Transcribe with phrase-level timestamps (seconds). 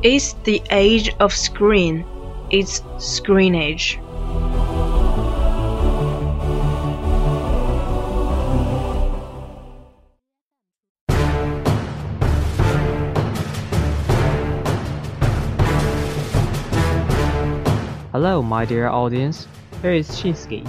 [0.00, 2.04] It's the age of screen.
[2.50, 3.98] It's screen age.
[18.12, 19.48] Hello, my dear audience.
[19.82, 20.64] Here is Shinsuke.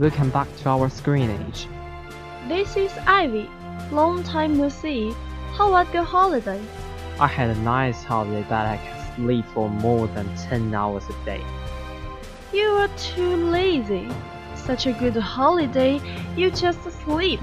[0.00, 1.68] Welcome back to our screen age.
[2.48, 3.48] This is Ivy.
[3.92, 5.14] Long time no see.
[5.52, 6.60] How was your holiday?
[7.20, 11.24] I had a nice holiday that I can sleep for more than 10 hours a
[11.24, 11.44] day.
[12.52, 14.08] You are too lazy.
[14.56, 16.00] Such a good holiday,
[16.36, 17.40] you just sleep.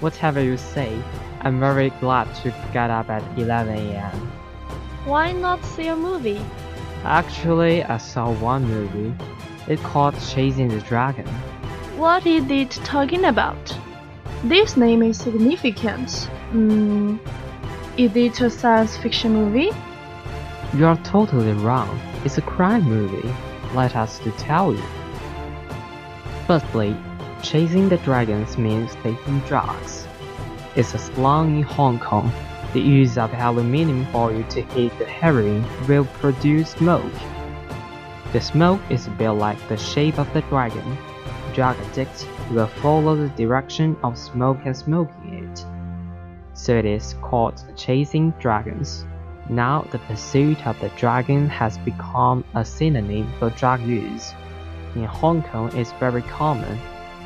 [0.00, 0.96] Whatever you say,
[1.40, 4.32] I'm very glad to get up at 11 a.m.
[5.04, 6.40] Why not see a movie?
[7.04, 9.14] Actually, I saw one movie.
[9.66, 11.26] It's called Chasing the Dragon.
[11.96, 13.76] What is it talking about?
[14.44, 16.10] This name is significant.
[16.50, 17.16] Hmm.
[17.98, 19.70] Is it a science fiction movie?
[20.74, 22.00] You are totally wrong.
[22.24, 23.30] It's a crime movie.
[23.74, 24.82] Let us to tell you.
[26.46, 26.96] Firstly,
[27.42, 30.06] chasing the dragons means taking drugs.
[30.74, 32.32] It's a slang in Hong Kong.
[32.72, 37.12] The use of aluminium foil to heat the heroin will produce smoke.
[38.32, 40.96] The smoke is built like the shape of the dragon.
[41.52, 45.41] Drug addicts will follow the direction of smoke and smoking it
[46.61, 49.05] So it is called chasing dragons.
[49.49, 54.33] Now the pursuit of the dragon has become a synonym for drug use.
[54.95, 56.77] In Hong Kong, it's very common.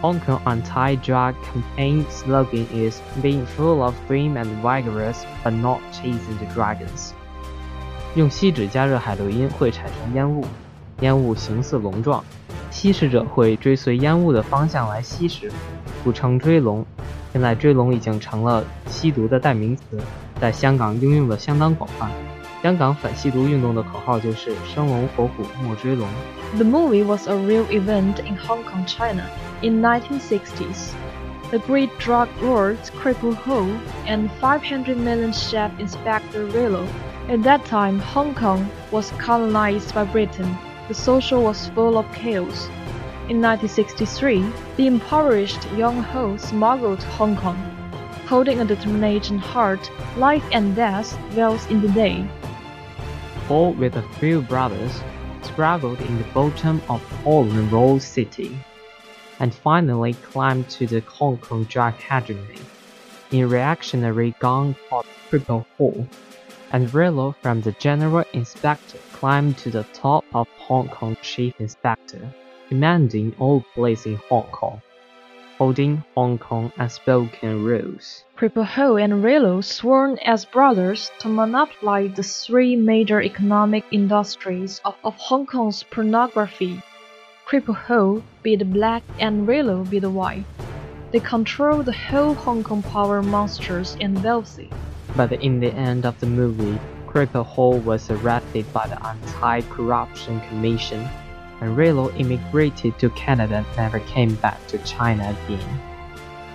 [0.00, 6.38] Hong Kong anti-drug campaign slogan is being full of vim and vigorous, but not chasing
[6.38, 7.14] the dragons.
[8.16, 10.44] 用锡纸加热海洛因会产生烟雾，
[11.00, 12.24] 烟雾形似龙状，
[12.74, 15.50] 吸食者会追随烟雾的方向来吸食，
[16.02, 16.84] 故称追龙。
[17.32, 19.82] 现在追龙已经成了吸毒的代名词，
[20.40, 22.10] 在香港应用的相当广泛。
[22.62, 26.06] 香港反吸毒运动的口号就是“生龙活虎，莫追龙”。
[26.56, 29.22] The movie was a real event in Hong Kong, China,
[29.62, 30.90] in 1960s.
[31.50, 33.66] The great drug lords Cripple Ho
[34.06, 36.84] and 500 million chef Inspector Rillo.
[37.28, 40.54] At that time, Hong Kong was colonized by Britain.
[40.87, 42.67] The social was full of chaos.
[43.27, 44.45] In 1963,
[44.77, 47.57] the impoverished young Ho smuggled Hong Kong.
[48.27, 52.23] Holding a determination heart, life and death dwells in the day.
[53.47, 55.01] Paul, with a few brothers,
[55.41, 58.55] struggled in the bottom of Holland Roll City,
[59.39, 62.61] and finally climbed to the Hong Kong drug hegemony.
[63.31, 66.07] In reactionary gang called Cripple Ho,
[66.71, 72.21] and Rillo from the General Inspector climbed to the top of Hong Kong Chief Inspector,
[72.67, 74.81] commanding all police in Hong Kong,
[75.57, 78.25] holding Hong Kong unspoken rules.
[78.37, 84.95] Cripple Ho and Rilo sworn as brothers to monopolize the three major economic industries of,
[85.05, 86.83] of Hong Kong's pornography,
[87.47, 90.43] Cripple Ho be the black and Rilo be the white.
[91.13, 94.69] They control the whole Hong Kong power monsters and wealthy.
[95.15, 96.77] But in the end of the movie,
[97.15, 101.07] Cripple Ho was arrested by the Anti-Corruption Commission,
[101.61, 105.81] and Relo immigrated to Canada and never came back to China again.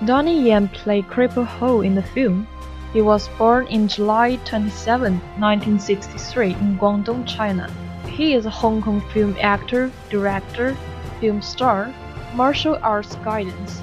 [0.04, 2.46] Donnie Yen played Cripple Ho in the film.
[2.92, 7.72] He was born in July 27, 1963 in Guangdong, China.
[8.06, 10.76] He is a Hong Kong film actor, director,
[11.20, 11.90] film star,
[12.34, 13.80] martial arts guidance.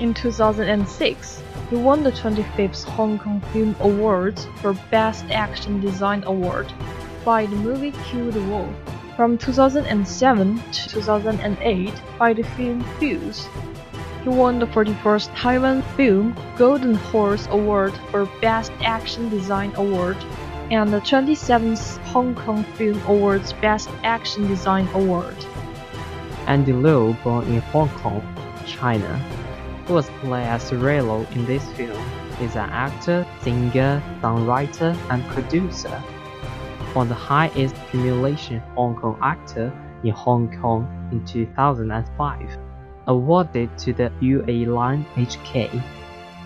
[0.00, 6.72] In 2006, he won the 25th Hong Kong Film Awards for Best Action Design Award
[7.24, 8.74] by the movie Kill the Wolf.
[9.16, 13.48] From 2007 to 2008 by the film Fuse.
[14.22, 20.16] He won the 41st Taiwan Film Golden Horse Award for Best Action Design Award
[20.70, 25.36] and the 27th Hong Kong Film Awards Best Action Design Award.
[26.46, 28.22] Andy Lau, born in Hong Kong,
[28.66, 29.20] China,
[29.88, 32.00] was played as Relo in this film,
[32.40, 36.02] is an actor, singer, songwriter, and producer.
[36.94, 39.72] Won the highest cumulation Hong Kong actor
[40.02, 42.58] in Hong Kong in 2005
[43.06, 45.82] awarded to the UA Line HK.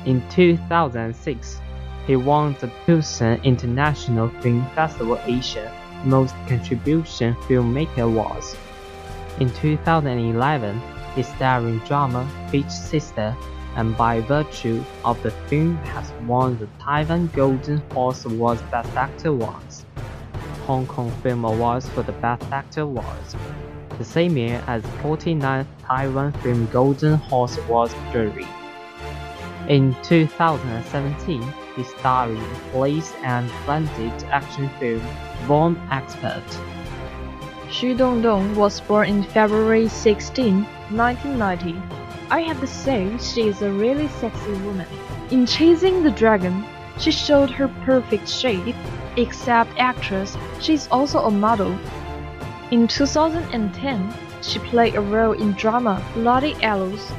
[0.07, 1.61] In 2006,
[2.07, 5.73] he won the Busan International Film Festival Asia
[6.05, 8.57] Most Contribution Filmmaker Awards.
[9.39, 10.81] In 2011,
[11.15, 13.37] he starred in drama Peach Sister
[13.77, 19.33] and by virtue of the film has won the Taiwan Golden Horse Awards Best Actor
[19.33, 19.85] once,
[20.67, 23.37] Hong Kong Film Awards for the Best Actor Awards,
[23.99, 28.47] the same year as 49th Taiwan Film Golden Horse Awards jury.
[29.69, 31.43] In 2017,
[31.77, 35.03] he starred in police and blended action film
[35.47, 36.43] Bomb Expert.
[37.71, 41.81] Xu Dongdong was born in February 16, 1990.
[42.29, 44.89] I have to say she is a really sexy woman.
[45.31, 46.65] In Chasing the Dragon,
[46.99, 48.75] she showed her perfect shape.
[49.17, 51.79] Except actress, she is also a model.
[52.73, 57.13] In 2010, she played a role in drama Bloody Arrows.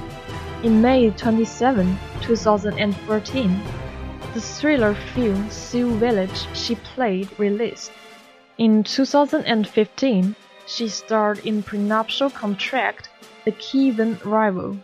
[0.63, 3.61] In May 27, 2014,
[4.33, 7.91] the thriller film Sioux Village she played released.
[8.57, 10.35] In 2015,
[10.65, 13.09] she starred in Prenuptial Contract,
[13.45, 14.77] The Kevin Rival.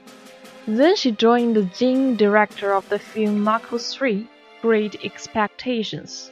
[0.68, 4.27] Then she joined the Jing director of the film Marco 3,
[4.62, 6.31] Great Expectations.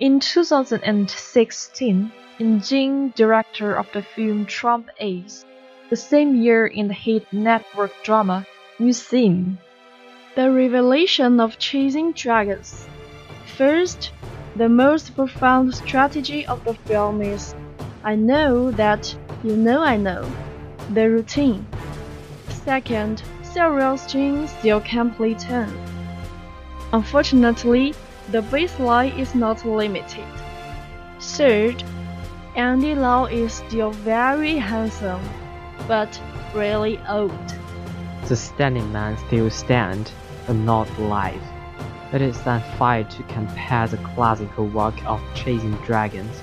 [0.00, 5.44] In 2016, in Jing director of the film Trump Ace,
[5.90, 8.46] the same year in the hit network drama
[8.78, 9.58] Museum.
[10.34, 12.88] The revelation of Chasing Dragons.
[13.58, 14.12] First,
[14.56, 17.54] the most profound strategy of the film is
[18.04, 19.14] I know that
[19.44, 20.28] you know I know.
[20.92, 21.64] The routine.
[22.48, 25.72] Second, several strings still can play turn.
[26.92, 27.94] Unfortunately,
[28.32, 30.26] the baseline is not limited.
[31.20, 31.84] Third,
[32.56, 35.22] Andy Lau is still very handsome,
[35.86, 36.20] but
[36.54, 37.32] really old.
[38.26, 40.10] The standing man still stand,
[40.48, 41.42] but not alive.
[42.12, 46.42] It is unfair to compare the classical work of Chasing Dragons.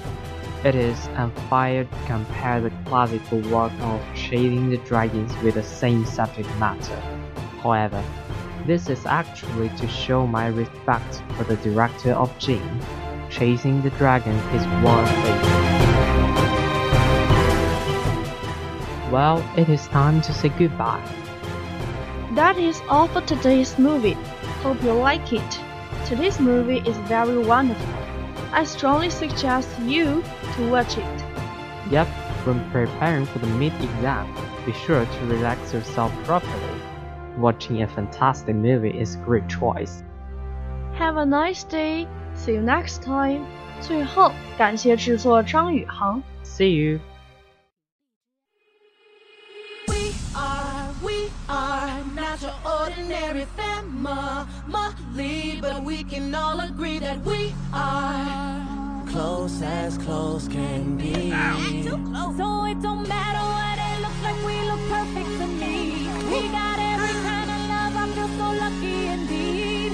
[0.62, 6.06] It is unfair to compare the classical work of Chasing the Dragons with the same
[6.06, 7.00] subject matter.
[7.64, 8.04] However,
[8.66, 12.82] this is actually to show my respect for the director of Jin.
[13.30, 15.70] Chasing the Dragon is worth it.
[19.14, 21.02] Well, it is time to say goodbye.
[22.34, 24.18] That is all for today's movie.
[24.62, 25.60] Hope you like it.
[26.06, 28.09] Today's movie is very wonderful.
[28.53, 30.23] I strongly suggest you
[30.57, 31.25] to watch it.
[31.91, 32.07] Yep,
[32.47, 34.33] when preparing for the mid-exam,
[34.65, 36.81] be sure to relax yourself properly.
[37.37, 40.03] Watching a fantastic movie is a great choice.
[40.95, 42.07] Have a nice day.
[42.35, 43.45] See you next time.
[43.81, 46.23] 最后，感谢制作张宇航。
[46.45, 47.01] See you.
[53.10, 61.30] ordinary family, but we can all agree that we are close as close can be.
[61.30, 62.38] Not too close.
[62.38, 66.08] So it don't matter what it looks like, we look perfect to me.
[66.30, 69.92] We got every kind of love, I feel so lucky indeed.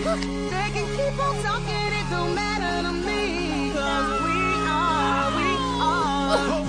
[0.52, 3.72] They can keep on talking, it don't matter to me.
[3.72, 5.50] Cause we are, we
[5.82, 6.65] are.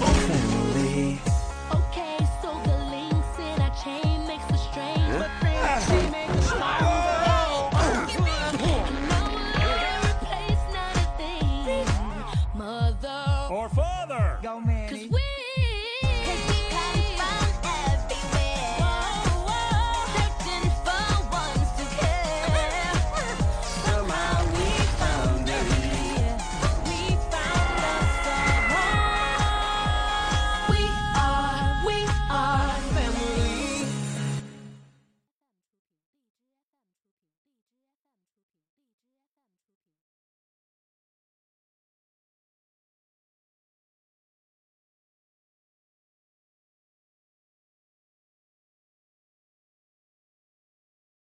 [13.50, 14.38] or father.
[14.42, 14.75] Go.